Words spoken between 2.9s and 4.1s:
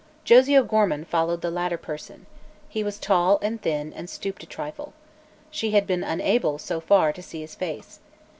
tall and thin and